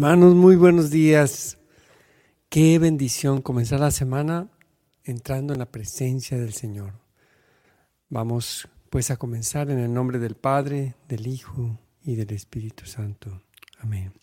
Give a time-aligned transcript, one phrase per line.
[0.00, 1.58] Hermanos, muy buenos días.
[2.48, 4.48] Qué bendición comenzar la semana
[5.04, 6.94] entrando en la presencia del Señor.
[8.08, 13.42] Vamos pues a comenzar en el nombre del Padre, del Hijo y del Espíritu Santo.
[13.78, 14.14] Amén.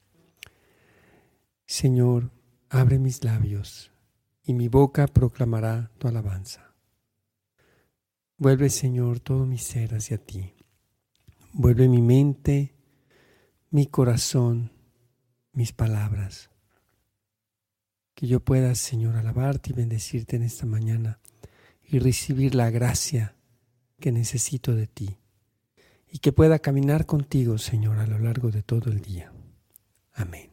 [1.68, 2.32] Señor,
[2.72, 3.92] abre mis labios
[4.44, 6.74] y mi boca proclamará tu alabanza.
[8.40, 10.56] Vuelve, Señor, todo mi ser hacia ti.
[11.54, 12.74] Vuelve mi mente,
[13.70, 14.72] mi corazón,
[15.58, 16.52] mis palabras.
[18.14, 21.20] Que yo pueda, Señor, alabarte y bendecirte en esta mañana
[21.84, 23.36] y recibir la gracia
[24.00, 25.18] que necesito de ti.
[26.10, 29.34] Y que pueda caminar contigo, Señor, a lo largo de todo el día.
[30.14, 30.52] Amén.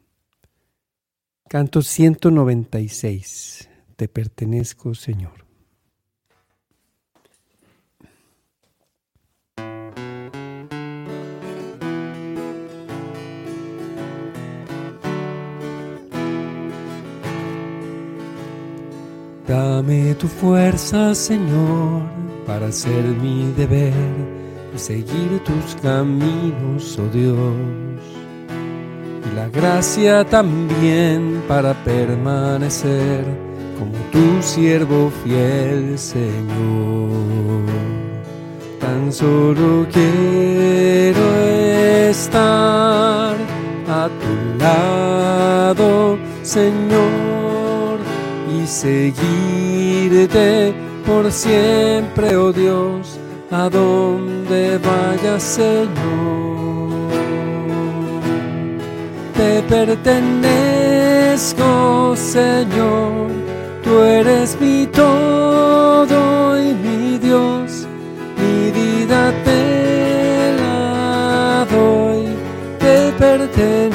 [1.48, 3.68] Canto 196.
[3.96, 5.44] Te pertenezco, Señor.
[19.55, 22.02] Dame tu fuerza, Señor,
[22.44, 23.94] para hacer mi deber
[24.74, 28.02] y seguir tus caminos, oh Dios.
[29.24, 33.24] Y la gracia también para permanecer
[33.78, 37.62] como tu siervo fiel, Señor.
[38.80, 41.24] Tan solo quiero
[42.11, 43.36] estar
[43.89, 47.23] a tu lado, Señor
[48.67, 50.45] seguirte
[51.07, 53.19] por siempre, oh Dios,
[53.51, 55.95] a donde vayas, Señor.
[59.37, 60.55] Te pertenezco,
[62.17, 63.31] Señor,
[63.83, 67.86] tú eres mi todo y mi Dios,
[68.39, 72.27] mi vida te la doy,
[72.79, 73.95] te pertenezco.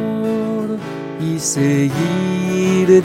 [1.41, 3.03] y seguir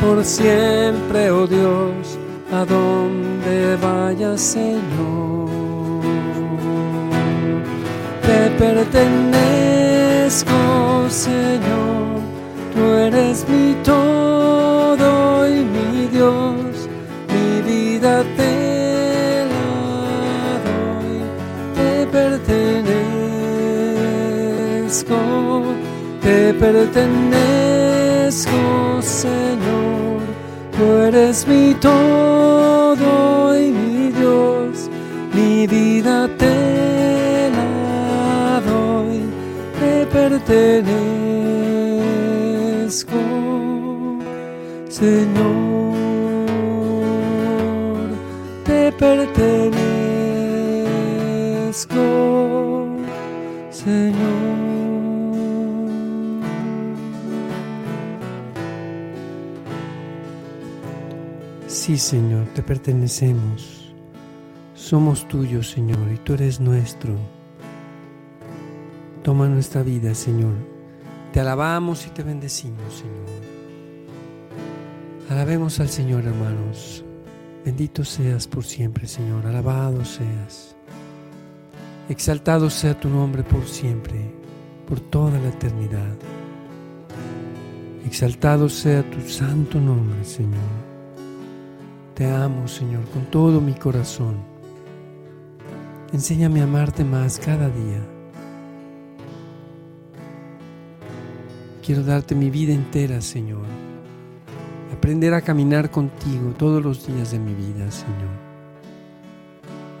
[0.00, 2.18] por siempre, oh Dios,
[2.52, 4.80] a donde vayas, Señor.
[8.22, 9.30] Te pertenezco,
[11.10, 12.20] Señor,
[12.74, 16.88] tú eres mi todo y mi Dios,
[17.28, 18.59] mi vida te
[26.22, 27.40] te pertenezco
[29.02, 30.20] Señor,
[30.76, 34.88] tú eres mi todo y mi Dios,
[35.34, 39.22] mi vida te la doy,
[39.80, 41.00] te pertenezco,
[44.88, 45.96] Señor,
[48.64, 49.79] te pertenezco,
[61.90, 63.92] Sí, Señor, te pertenecemos.
[64.76, 67.16] Somos tuyos, Señor, y tú eres nuestro.
[69.24, 70.54] Toma nuestra vida, Señor.
[71.32, 73.26] Te alabamos y te bendecimos, Señor.
[75.30, 77.04] Alabemos al Señor, hermanos.
[77.64, 79.44] Bendito seas por siempre, Señor.
[79.44, 80.76] Alabado seas.
[82.08, 84.32] Exaltado sea tu nombre por siempre,
[84.86, 86.14] por toda la eternidad.
[88.06, 90.89] Exaltado sea tu santo nombre, Señor.
[92.20, 94.36] Te amo, Señor, con todo mi corazón.
[96.12, 97.98] Enséñame a amarte más cada día.
[101.82, 103.64] Quiero darte mi vida entera, Señor.
[104.92, 108.36] Aprender a caminar contigo todos los días de mi vida, Señor.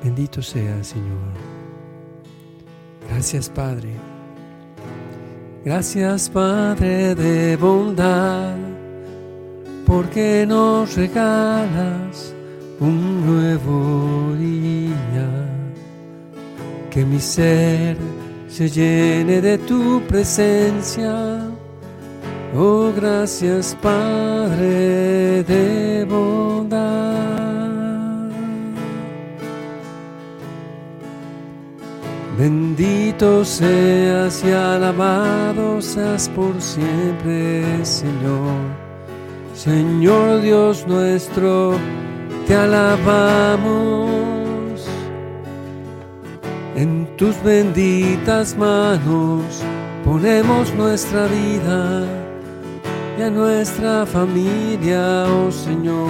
[0.04, 1.32] Bendito sea, Señor.
[3.08, 3.94] Gracias, Padre.
[5.64, 8.69] Gracias, Padre de bondad
[9.90, 12.32] porque nos regalas
[12.78, 15.28] un nuevo día.
[16.92, 17.96] Que mi ser
[18.48, 21.40] se llene de tu presencia.
[22.56, 26.78] Oh, gracias Padre de bondad.
[32.38, 38.89] Bendito seas y alabado seas por siempre, Señor.
[39.64, 41.74] Señor Dios nuestro,
[42.46, 43.60] te alabamos.
[46.74, 49.44] En tus benditas manos
[50.02, 52.06] ponemos nuestra vida
[53.18, 56.08] y a nuestra familia, oh Señor.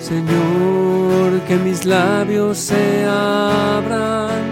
[0.00, 4.42] Señor, que mis labios se abran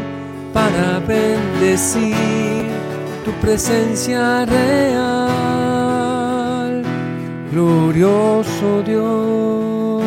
[0.55, 2.67] para bendecir
[3.25, 5.16] tu presencia real,
[7.56, 10.03] glorioso Dios,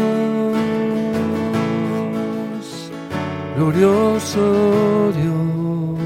[3.56, 6.00] glorioso Dios.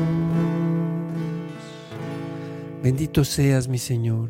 [2.81, 4.29] Bendito seas mi Señor,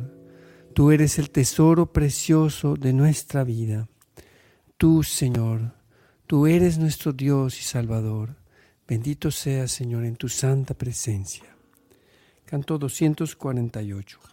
[0.74, 3.88] tú eres el tesoro precioso de nuestra vida
[4.76, 5.72] Tú, Señor,
[6.28, 8.36] tú eres nuestro Dios y Salvador.
[8.86, 11.46] Bendito seas, Señor, en tu santa presencia.
[12.44, 14.33] Canto 248.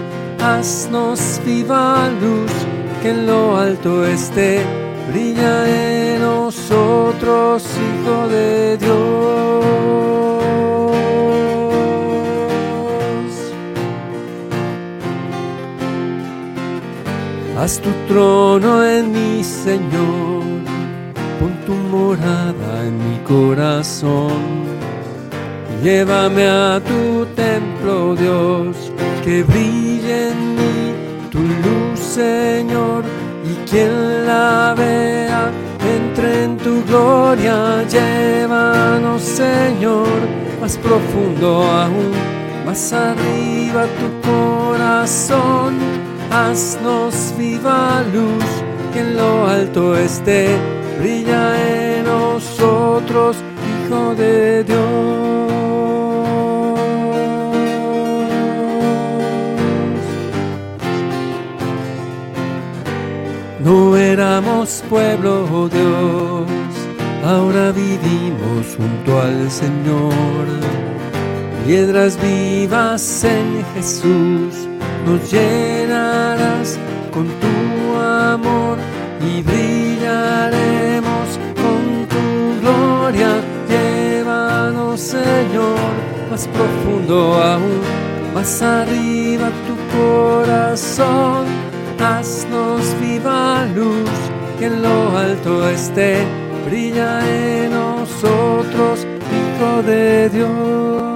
[0.43, 2.51] Haznos viva luz,
[3.01, 4.65] que en lo alto esté,
[5.11, 9.31] brilla en nosotros, Hijo de Dios.
[17.59, 20.43] Haz tu trono en mi Señor,
[21.39, 24.41] pon tu morada en mi corazón.
[25.83, 28.90] Llévame a tu templo, Dios,
[29.23, 30.93] que brille en mí
[31.31, 33.03] tu luz, Señor,
[33.43, 35.51] y quien la vea
[35.97, 37.83] entre en tu gloria.
[37.89, 40.07] Llévanos, Señor,
[40.59, 42.11] más profundo aún,
[42.65, 46.01] más arriba tu corazón
[46.31, 48.45] haznos viva luz,
[48.93, 50.47] que en lo alto esté,
[50.99, 53.37] brilla en nosotros,
[53.85, 55.50] Hijo de Dios.
[63.71, 66.45] No éramos pueblo, oh Dios,
[67.23, 70.45] ahora vivimos junto al Señor.
[71.65, 74.67] Piedras vivas en Jesús
[75.05, 76.77] nos llenarás
[77.13, 78.77] con tu amor
[79.21, 83.39] y brillaremos con tu gloria.
[83.69, 85.79] Llévanos, Señor,
[86.29, 87.79] más profundo aún,
[88.33, 91.60] más arriba tu corazón.
[92.01, 94.09] Haznos viva luz,
[94.57, 96.25] que en lo alto esté,
[96.65, 99.05] brilla en nosotros,
[99.37, 101.11] Hijo de Dios.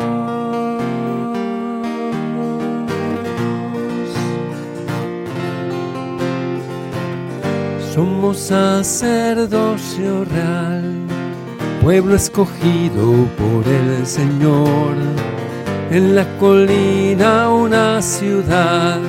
[7.96, 10.94] Somos sacerdocio real,
[11.82, 14.94] pueblo escogido por el Señor.
[15.90, 19.00] En la colina una ciudad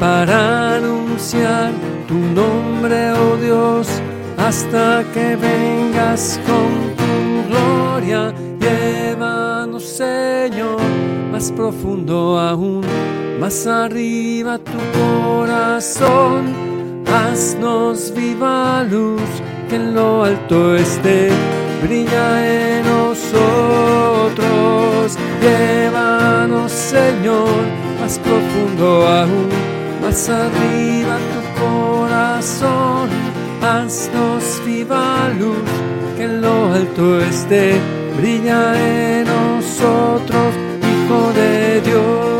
[0.00, 1.72] para anunciar
[2.06, 3.88] tu nombre, oh Dios,
[4.36, 8.34] hasta que vengas con tu gloria.
[8.60, 10.80] Llévanos, Señor,
[11.32, 12.82] más profundo aún,
[13.40, 16.74] más arriba tu corazón
[17.14, 19.20] haznos viva luz,
[19.68, 21.30] que en lo alto esté,
[21.82, 24.36] brilla en nosotros.
[25.40, 27.48] Llévanos, Señor,
[28.00, 29.48] más profundo aún,
[30.04, 33.08] más arriba tu corazón.
[33.62, 35.70] Haznos viva luz,
[36.16, 37.80] que en lo alto esté,
[38.16, 42.34] brilla en nosotros, Hijo de Dios.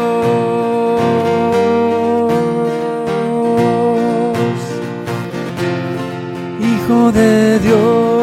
[7.12, 8.13] de Dios.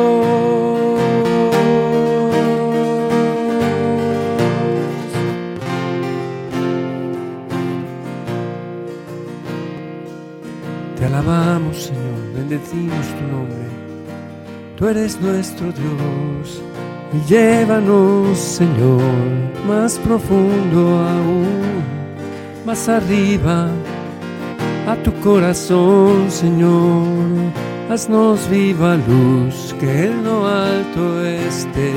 [11.42, 13.66] Señor, bendecimos tu nombre.
[14.76, 16.62] Tú eres nuestro Dios
[17.14, 19.02] y llévanos, Señor,
[19.68, 21.84] más profundo aún,
[22.64, 23.70] más arriba
[24.88, 27.16] a tu corazón, Señor.
[27.90, 31.92] Haznos viva luz que en lo alto esté,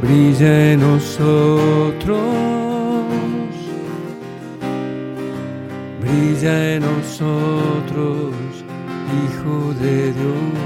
[0.00, 2.20] brilla en nosotros,
[6.12, 8.34] brilla en nosotros,
[9.12, 10.62] Hijo de Dios.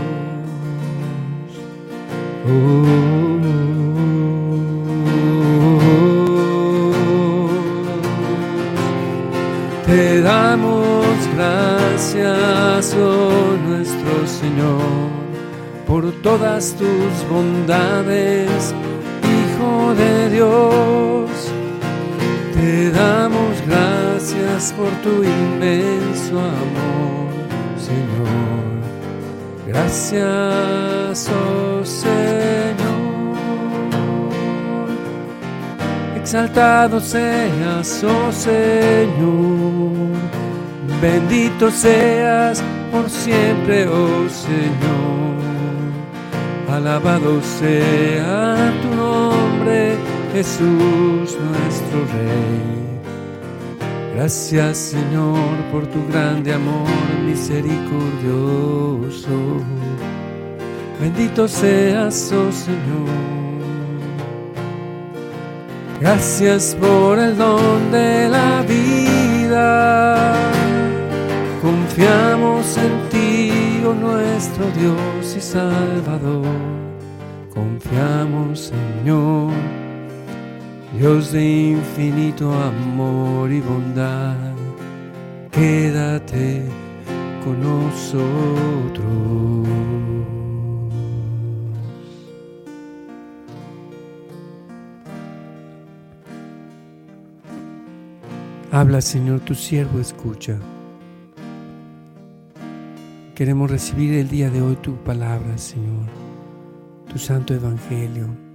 [9.86, 15.10] Te damos gracias, oh nuestro Señor,
[15.86, 18.74] por todas tus bondades,
[19.22, 21.30] Hijo de Dios.
[22.54, 23.15] Te damos
[24.56, 27.28] por tu inmenso amor,
[27.78, 28.64] Señor.
[29.66, 33.36] Gracias, oh Señor.
[36.16, 40.16] Exaltado seas, oh Señor.
[41.02, 45.36] Bendito seas por siempre, oh Señor.
[46.72, 49.96] Alabado sea tu nombre,
[50.32, 52.85] Jesús nuestro Rey.
[54.16, 56.88] Gracias Señor por tu grande amor
[57.26, 59.28] misericordioso.
[60.98, 63.10] Bendito seas, oh Señor.
[66.00, 70.34] Gracias por el don de la vida.
[71.60, 76.46] Confiamos en ti, oh nuestro Dios y Salvador.
[77.52, 79.52] Confiamos, Señor
[80.94, 84.36] Dios de infinito amor y bondad,
[85.50, 86.62] quédate
[87.44, 89.06] con nosotros.
[98.70, 100.58] Habla, Señor, tu siervo escucha.
[103.34, 106.06] Queremos recibir el día de hoy tu palabra, Señor,
[107.10, 108.45] tu santo evangelio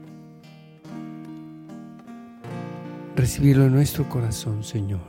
[3.21, 5.07] recibirlo en nuestro corazón, Señor.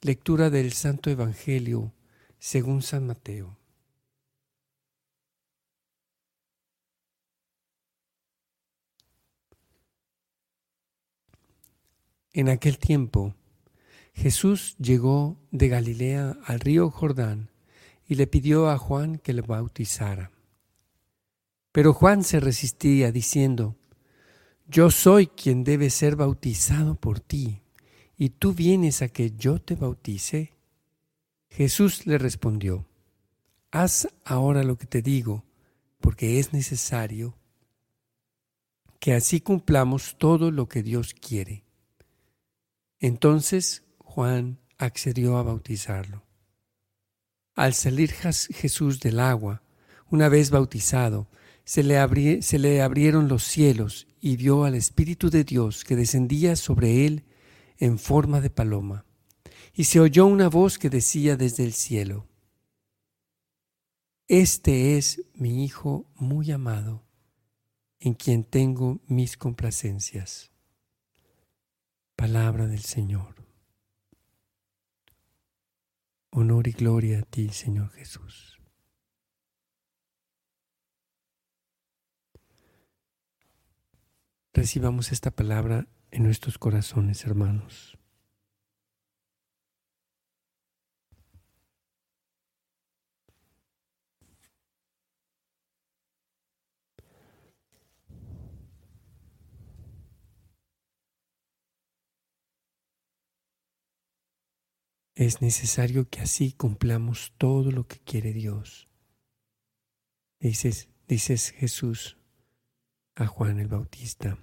[0.00, 1.92] Lectura del Santo Evangelio
[2.40, 3.56] según San Mateo.
[12.32, 13.36] En aquel tiempo,
[14.14, 17.50] Jesús llegó de Galilea al río Jordán
[18.06, 20.30] y le pidió a Juan que le bautizara.
[21.72, 23.76] Pero Juan se resistía diciendo,
[24.66, 27.62] Yo soy quien debe ser bautizado por ti,
[28.16, 30.52] y tú vienes a que yo te bautice.
[31.50, 32.86] Jesús le respondió,
[33.70, 35.44] Haz ahora lo que te digo,
[36.00, 37.36] porque es necesario
[39.00, 41.64] que así cumplamos todo lo que Dios quiere.
[42.98, 46.25] Entonces Juan accedió a bautizarlo.
[47.56, 49.62] Al salir Jesús del agua,
[50.10, 51.26] una vez bautizado,
[51.64, 56.54] se le, se le, abrieron los cielos y vio al Espíritu de Dios que descendía
[56.54, 57.24] sobre él
[57.78, 59.06] en forma de paloma.
[59.72, 62.28] Y se oyó una voz que decía desde el cielo,
[64.28, 67.06] Este es mi Hijo muy amado,
[68.00, 70.50] en quien tengo mis complacencias.
[72.16, 73.35] Palabra del Señor.
[76.30, 78.60] Honor y gloria a ti, Señor Jesús.
[84.52, 87.98] Recibamos esta palabra en nuestros corazones, hermanos.
[105.16, 108.86] Es necesario que así cumplamos todo lo que quiere Dios.
[110.38, 112.18] Dices, dices Jesús
[113.14, 114.38] a Juan el Bautista.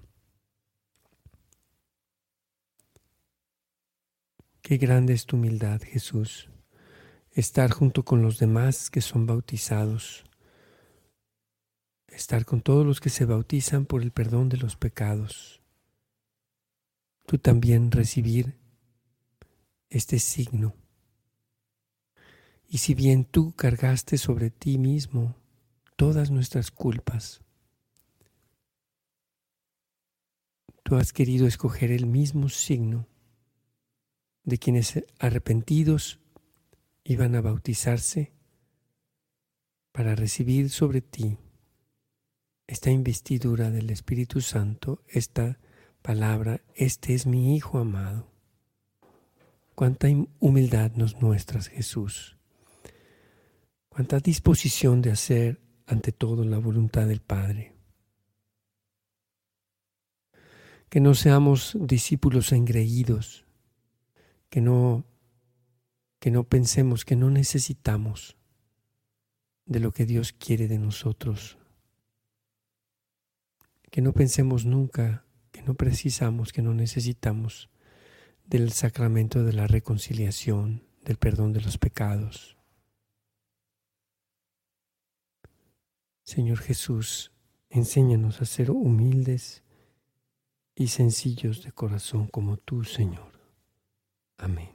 [4.64, 6.50] Qué grande es tu humildad, Jesús,
[7.34, 10.24] estar junto con los demás que son bautizados,
[12.08, 15.62] estar con todos los que se bautizan por el perdón de los pecados.
[17.28, 18.63] Tú también recibir
[19.94, 20.76] este signo.
[22.68, 25.36] Y si bien tú cargaste sobre ti mismo
[25.96, 27.42] todas nuestras culpas,
[30.82, 33.08] tú has querido escoger el mismo signo
[34.44, 36.20] de quienes arrepentidos
[37.04, 38.34] iban a bautizarse
[39.92, 41.38] para recibir sobre ti
[42.66, 45.60] esta investidura del Espíritu Santo, esta
[46.02, 48.33] palabra, este es mi Hijo amado.
[49.76, 50.08] Cuánta
[50.40, 52.38] humildad nos muestras, Jesús.
[53.90, 57.74] Cuánta disposición de hacer ante todo la voluntad del Padre.
[60.90, 63.46] Que no seamos discípulos engreídos,
[64.50, 65.06] que no
[66.20, 68.38] que no pensemos que no necesitamos
[69.66, 71.58] de lo que Dios quiere de nosotros.
[73.92, 77.70] Que no pensemos nunca que no precisamos, que no necesitamos
[78.46, 82.58] del sacramento de la reconciliación, del perdón de los pecados.
[86.24, 87.32] Señor Jesús,
[87.70, 89.64] enséñanos a ser humildes
[90.76, 93.32] y sencillos de corazón como tú, Señor.
[94.38, 94.72] Amén.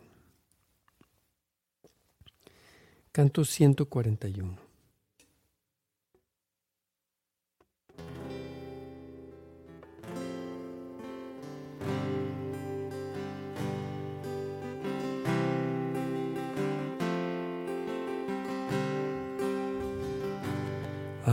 [3.13, 4.68] Canto 141.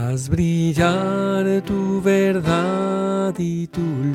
[0.08, 4.14] Haz brillar tu verdad y tu luz.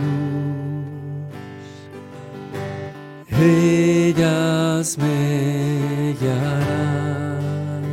[3.29, 7.83] Ellas me guiarán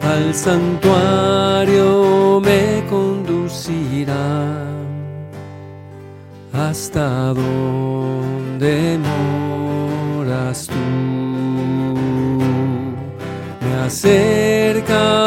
[0.00, 4.62] al santuario me conducirá
[6.52, 10.74] hasta donde moras tú.
[13.60, 15.26] Me acercaré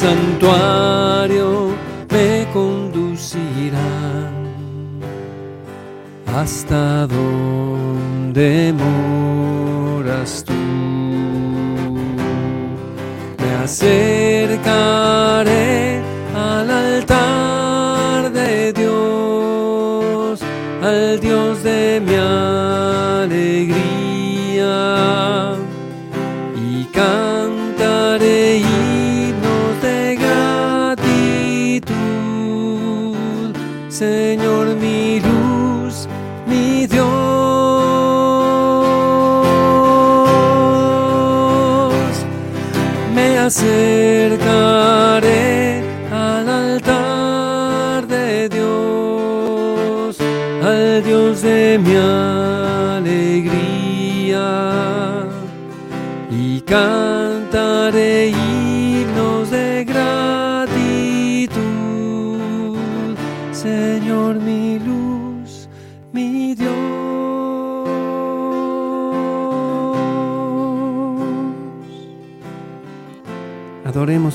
[0.00, 1.48] santuario,
[2.10, 4.32] me conducirán
[6.34, 10.54] hasta donde moras tú.
[13.40, 15.29] Me acercaré
[43.50, 44.59] Me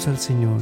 [0.08, 0.62] Al Señor.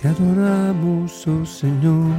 [0.00, 2.14] Te adoramos, oh Señor.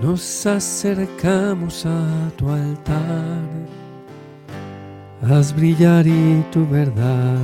[0.00, 3.42] Nos acercamos a tu altar.
[5.22, 7.38] Haz brillar y tu verdad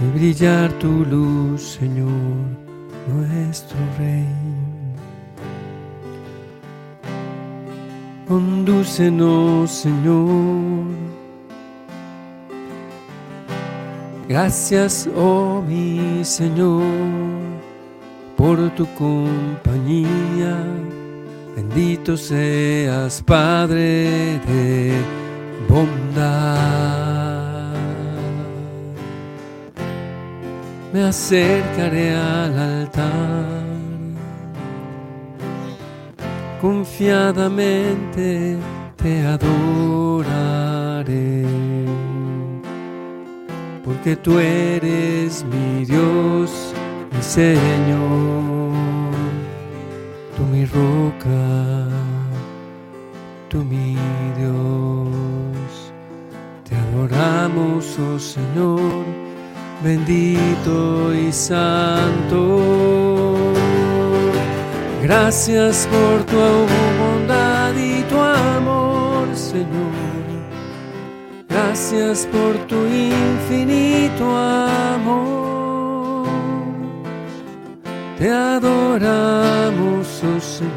[0.00, 2.08] y brillar tu luz, Señor,
[3.08, 4.53] nuestro Rey.
[8.26, 11.04] Condúcenos, Señor
[14.26, 16.82] Gracias, oh mi Señor,
[18.36, 20.56] por tu compañía.
[21.54, 24.94] Bendito seas, Padre de
[25.68, 27.74] bondad.
[30.92, 33.63] Me acercaré al altar.
[36.64, 38.56] Confiadamente
[38.96, 40.24] te adoraré
[43.84, 46.72] porque tú eres mi Dios,
[47.12, 48.72] mi Señor,
[50.34, 51.90] tú mi roca.
[53.50, 53.98] Bendito mi
[54.38, 55.92] Dios,
[56.66, 59.04] te adoramos, oh Señor,
[59.82, 63.43] bendito y santo.
[65.04, 66.38] Gracias por tu
[66.98, 69.92] bondad y tu amor, Señor.
[71.46, 76.26] Gracias por tu infinito amor.
[78.16, 80.72] Te adoramos, oh Señor.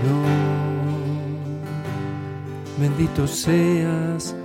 [2.79, 4.35] Bendito seas,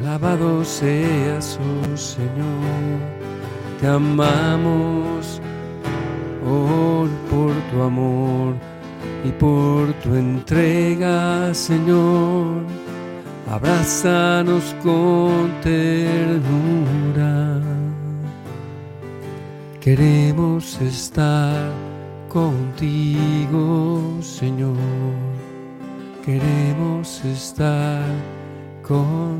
[0.00, 2.98] alabado seas, oh Señor.
[3.80, 5.37] Te amamos,
[7.30, 8.54] por tu amor
[9.24, 12.78] y por tu entrega, Señor
[13.50, 17.60] abrázanos con ternura.
[19.80, 21.70] Queremos estar
[22.28, 24.76] contigo, Señor.
[26.24, 28.04] Queremos estar
[28.82, 29.37] contigo.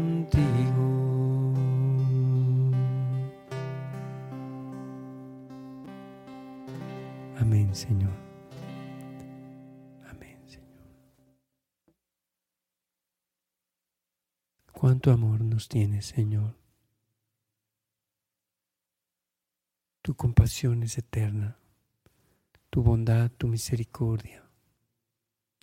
[10.11, 10.89] Amén, Señor.
[14.73, 16.57] Cuánto amor nos tienes, Señor.
[20.03, 21.59] Tu compasión es eterna.
[22.71, 24.49] Tu bondad, tu misericordia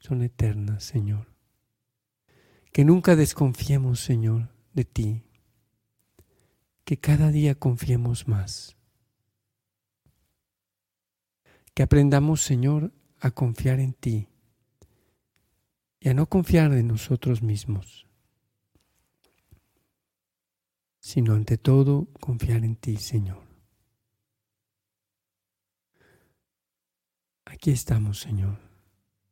[0.06, 1.28] son eternas, Señor.
[2.72, 5.24] Que nunca desconfiemos, Señor, de ti.
[6.84, 8.75] Que cada día confiemos más.
[11.76, 14.28] Que aprendamos, Señor, a confiar en ti
[16.00, 18.06] y a no confiar en nosotros mismos
[21.06, 23.44] sino ante todo confiar en ti, Señor.
[27.46, 28.58] Aquí estamos, Señor.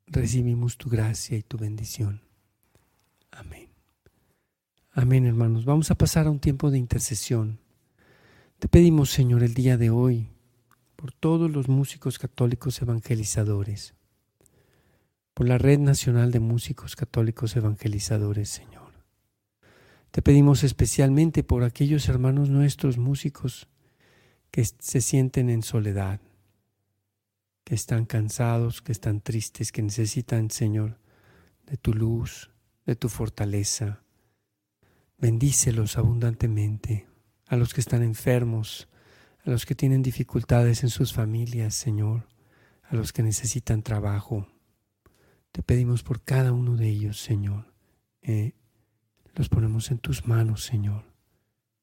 [0.06, 2.22] Recibimos tu gracia y tu bendición.
[3.32, 3.70] Amén.
[4.92, 5.66] Amén, hermanos.
[5.66, 7.60] Vamos a pasar a un tiempo de intercesión.
[8.60, 10.30] Te pedimos, Señor, el día de hoy,
[11.04, 13.94] por todos los músicos católicos evangelizadores,
[15.34, 18.94] por la Red Nacional de Músicos Católicos Evangelizadores, Señor
[20.12, 23.68] te pedimos especialmente por aquellos hermanos nuestros músicos
[24.50, 26.22] que se sienten en soledad,
[27.66, 31.00] que están cansados, que están tristes, que necesitan, Señor,
[31.66, 32.50] de tu luz,
[32.86, 34.04] de tu fortaleza.
[35.18, 37.08] Bendícelos abundantemente
[37.48, 38.88] a los que están enfermos,
[39.44, 42.28] a los que tienen dificultades en sus familias, Señor,
[42.84, 44.48] a los que necesitan trabajo.
[45.52, 47.74] Te pedimos por cada uno de ellos, Señor.
[48.22, 48.54] Eh,
[49.36, 51.06] los ponemos en tus manos, Señor.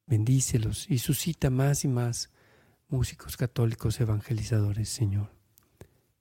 [0.07, 2.31] Bendícelos y suscita más y más
[2.87, 5.31] músicos católicos evangelizadores, Señor.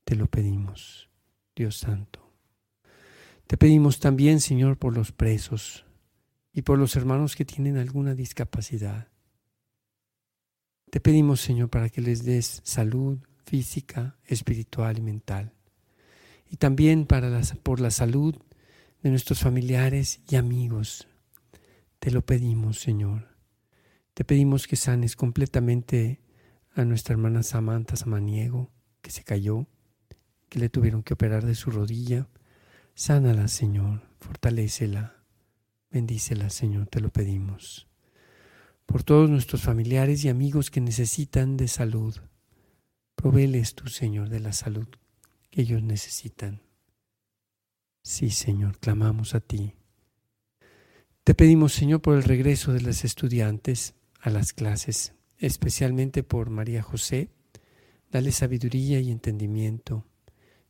[0.04, 1.08] Te lo pedimos,
[1.56, 2.32] Dios Santo.
[3.46, 5.86] Te pedimos también, Señor, por los presos
[6.52, 9.09] y por los hermanos que tienen alguna discapacidad.
[10.90, 15.52] Te pedimos, Señor, para que les des salud física, espiritual y mental.
[16.50, 18.36] Y también para por la salud
[19.02, 21.06] de nuestros familiares y amigos
[22.00, 23.28] te lo pedimos, Señor.
[24.14, 26.22] Te pedimos que sanes completamente
[26.74, 28.70] a nuestra hermana Samantha Samaniego,
[29.02, 29.66] que se cayó,
[30.48, 32.26] que le tuvieron que operar de su rodilla.
[32.94, 35.22] Sánala, Señor, fortalécela,
[35.90, 37.89] bendícela, Señor, te lo pedimos.
[38.90, 42.16] Por todos nuestros familiares y amigos que necesitan de salud,
[43.14, 44.88] proveles tú, Señor, de la salud
[45.48, 46.62] que ellos necesitan.
[48.02, 49.74] Sí, Señor, clamamos a ti.
[51.22, 56.82] Te pedimos, Señor, por el regreso de las estudiantes a las clases, especialmente por María
[56.82, 57.30] José.
[58.10, 60.04] Dale sabiduría y entendimiento.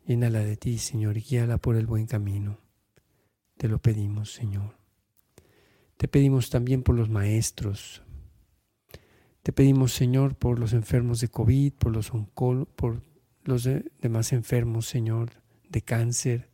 [0.04, 2.60] Llénala de ti, Señor, y guíala por el buen camino.
[3.56, 4.76] Te lo pedimos, Señor.
[5.96, 8.02] Te pedimos también por los maestros.
[9.42, 12.10] Te pedimos, Señor, por los enfermos de COVID, por los
[12.74, 13.02] por
[13.44, 13.68] los
[14.00, 15.30] demás enfermos, Señor,
[15.68, 16.50] de cáncer,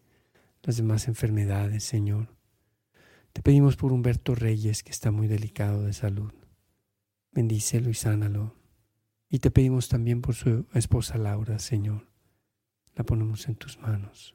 [0.63, 2.35] las demás enfermedades, Señor.
[3.33, 6.33] Te pedimos por Humberto Reyes, que está muy delicado de salud.
[7.33, 8.55] Bendícelo y sánalo.
[9.29, 12.09] Y te pedimos también por su esposa Laura, Señor.
[12.95, 14.35] La ponemos en tus manos.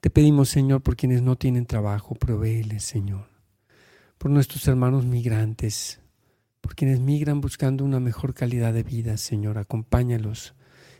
[0.00, 3.28] Te pedimos, Señor, por quienes no tienen trabajo, provéeles, Señor.
[4.16, 6.00] Por nuestros hermanos migrantes,
[6.66, 10.56] por quienes migran buscando una mejor calidad de vida, Señor, acompáñalos.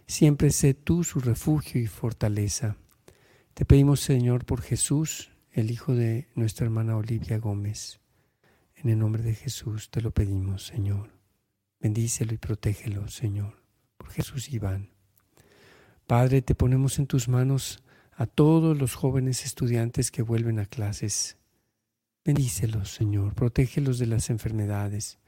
[0.07, 2.77] Siempre sé tú su refugio y fortaleza.
[3.53, 7.99] Te pedimos, Señor, por Jesús, el hijo de nuestra hermana Olivia Gómez.
[8.77, 11.11] En el nombre de Jesús te lo pedimos, Señor.
[11.81, 13.61] Bendícelo y protégelo, Señor,
[13.97, 14.91] por Jesús Iván.
[16.07, 21.39] Padre, te ponemos en tus manos a todos los jóvenes estudiantes que vuelven a clases.
[22.25, 25.19] Bendícelos, Señor, protégelos de las enfermedades.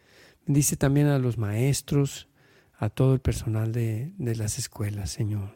[0.48, 2.26] Bendice también a los maestros,
[2.78, 5.52] a todo el personal de, las escuelas, Señor.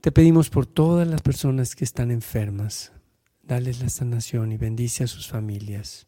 [0.00, 2.92] Te pedimos por todas las personas que están enfermas,
[3.42, 6.06] dales la sanación y bendice a sus familias.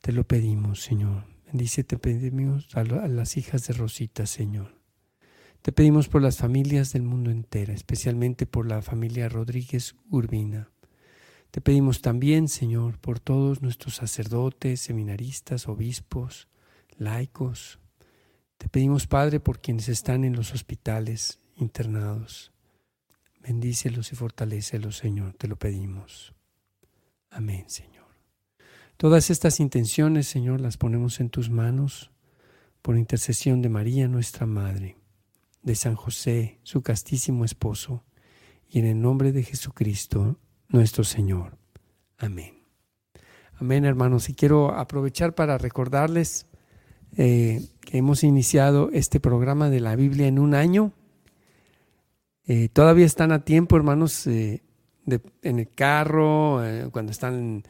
[0.00, 1.26] Te lo pedimos, Señor.
[1.46, 4.74] Bendice, te pedimos a las hijas de Rosita, Señor.
[5.62, 10.72] Te pedimos por las familias del mundo entero, especialmente por la familia Rodríguez Urbina.
[11.52, 16.48] Te pedimos también, Señor, por todos nuestros sacerdotes, seminaristas, obispos,
[16.96, 17.78] laicos.
[18.56, 22.52] Te pedimos, Padre, por quienes están en los hospitales internados.
[23.42, 26.32] Bendícelos y fortalecelos, Señor, te lo pedimos.
[27.28, 28.06] Amén, Señor.
[28.96, 32.10] Todas estas intenciones, Señor, las ponemos en tus manos
[32.80, 34.96] por intercesión de María, nuestra Madre,
[35.62, 38.04] de San José, su castísimo esposo,
[38.70, 40.38] y en el nombre de Jesucristo,
[40.72, 41.56] nuestro Señor.
[42.18, 42.64] Amén.
[43.60, 44.28] Amén, hermanos.
[44.28, 46.46] Y quiero aprovechar para recordarles
[47.16, 50.92] eh, que hemos iniciado este programa de la Biblia en un año.
[52.46, 54.62] Eh, todavía están a tiempo, hermanos, eh,
[55.42, 56.60] en el carro,
[56.92, 57.64] cuando están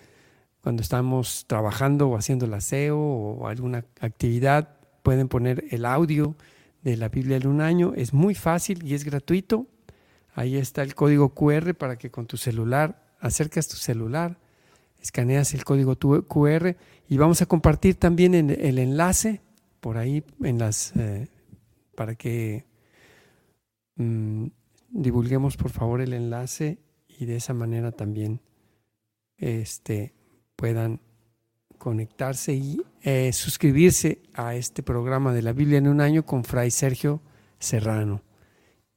[0.62, 6.36] cuando estamos trabajando o haciendo el aseo o alguna actividad, pueden poner el audio
[6.82, 7.92] de la Biblia en un año.
[7.96, 9.66] Es muy fácil y es gratuito.
[10.33, 14.38] Ahí está el código QR para que con tu celular acercas tu celular,
[15.01, 16.77] escaneas el código QR
[17.09, 19.40] y vamos a compartir también el enlace
[19.81, 21.29] por ahí en las eh,
[21.95, 22.64] para que
[23.97, 24.47] mm,
[24.90, 28.40] divulguemos por favor el enlace y de esa manera también
[29.37, 30.14] este
[30.57, 31.01] puedan
[31.79, 36.71] conectarse y eh, suscribirse a este programa de la Biblia en un año con Fray
[36.71, 37.21] Sergio
[37.59, 38.23] Serrano.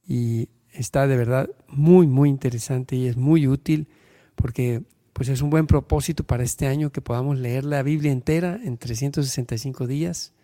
[0.06, 3.88] Y está de verdad muy, muy interesante y es muy útil
[4.34, 8.60] porque pues es un buen propósito para este año que podamos leer la Biblia entera
[8.62, 10.34] en 365 días.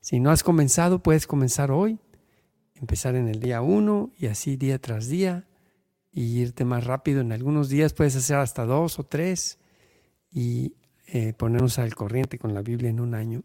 [0.00, 1.98] Si no has comenzado, puedes comenzar hoy,
[2.74, 5.46] empezar en el día 1 y así día tras día
[6.12, 7.22] y irte más rápido.
[7.22, 9.58] En algunos días puedes hacer hasta dos o tres
[10.30, 10.74] y
[11.06, 13.42] eh, ponernos al corriente con la Biblia en un año.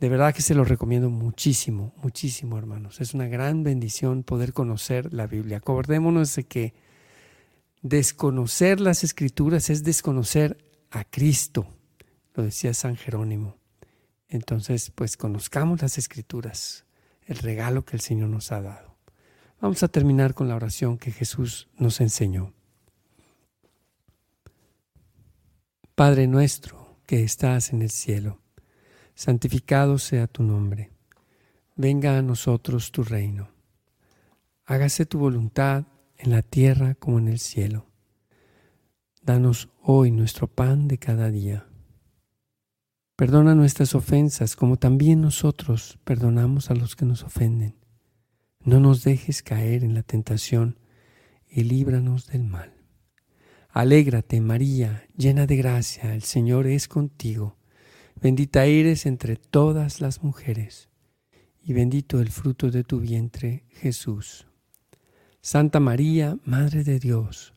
[0.00, 3.02] De verdad que se lo recomiendo muchísimo, muchísimo, hermanos.
[3.02, 5.58] Es una gran bendición poder conocer la Biblia.
[5.58, 6.74] Acordémonos de que
[7.82, 10.56] desconocer las escrituras es desconocer
[10.90, 11.68] a Cristo,
[12.34, 13.58] lo decía San Jerónimo.
[14.26, 16.86] Entonces, pues conozcamos las escrituras,
[17.26, 18.96] el regalo que el Señor nos ha dado.
[19.60, 22.54] Vamos a terminar con la oración que Jesús nos enseñó.
[25.94, 28.40] Padre nuestro que estás en el cielo,
[29.20, 30.92] santificado sea tu nombre.
[31.76, 33.50] Venga a nosotros tu reino.
[34.64, 35.84] Hágase tu voluntad
[36.16, 37.84] en la tierra como en el cielo.
[39.20, 41.66] Danos hoy nuestro pan de cada día.
[43.14, 47.76] Perdona nuestras ofensas como también nosotros perdonamos a los que nos ofenden.
[48.64, 50.78] No nos dejes caer en la tentación
[51.46, 52.72] y líbranos del mal.
[53.68, 57.59] Alégrate, María, llena de gracia, el Señor es contigo.
[58.22, 60.90] Bendita eres entre todas las mujeres,
[61.62, 64.46] y bendito el fruto de tu vientre, Jesús.
[65.40, 67.54] Santa María, Madre de Dios,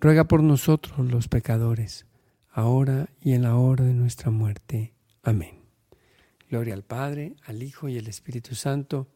[0.00, 2.06] ruega por nosotros los pecadores,
[2.50, 4.94] ahora y en la hora de nuestra muerte.
[5.22, 5.60] Amén.
[6.48, 9.08] Gloria al Padre, al Hijo y al Espíritu Santo,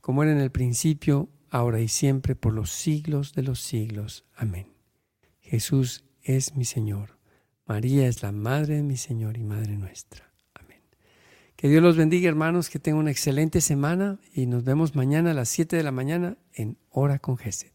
[0.00, 4.24] como era en el principio, ahora y siempre, por los siglos de los siglos.
[4.34, 4.72] Amén.
[5.38, 7.19] Jesús es mi Señor.
[7.70, 10.28] María es la Madre de mi Señor y Madre nuestra.
[10.54, 10.80] Amén.
[11.54, 15.34] Que Dios los bendiga, hermanos, que tengan una excelente semana y nos vemos mañana a
[15.34, 17.70] las 7 de la mañana en Hora con Gesed.